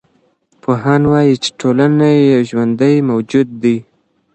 [0.61, 3.77] پوهان وايي چي ټولنه یو ژوندی موجود دی.